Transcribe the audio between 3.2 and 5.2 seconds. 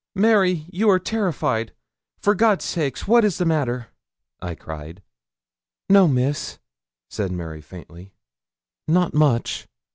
is the matter?' I cried.